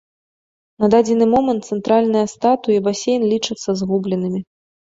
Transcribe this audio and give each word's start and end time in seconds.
На 0.83 0.87
дадзены 0.93 1.27
момант 1.33 1.61
цэнтральная 1.75 2.25
статуя 2.33 2.75
і 2.81 2.81
басейн 2.89 3.29
лічацца 3.35 3.79
згубленымі. 3.83 4.47